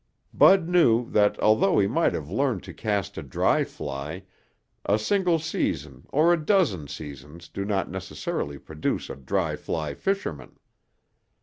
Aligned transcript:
Bud 0.33 0.67
knew 0.67 1.07
that 1.11 1.39
although 1.39 1.77
he 1.77 1.85
might 1.85 2.15
have 2.15 2.27
learned 2.31 2.63
to 2.63 2.73
cast 2.73 3.19
a 3.19 3.21
dry 3.21 3.63
fly, 3.63 4.23
a 4.83 4.97
single 4.97 5.37
season 5.37 6.07
or 6.09 6.33
a 6.33 6.43
dozen 6.43 6.87
seasons 6.87 7.47
do 7.47 7.63
not 7.63 7.87
necessarily 7.91 8.57
produce 8.57 9.11
a 9.11 9.15
dry 9.15 9.55
fly 9.55 9.93
fisherman. 9.93 10.57